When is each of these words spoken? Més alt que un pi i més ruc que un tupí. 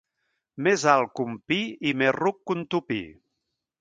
Més 0.67 0.85
alt 0.93 1.11
que 1.19 1.25
un 1.31 1.35
pi 1.53 1.59
i 1.91 1.93
més 2.03 2.17
ruc 2.17 2.41
que 2.47 2.59
un 2.59 2.65
tupí. 2.77 3.03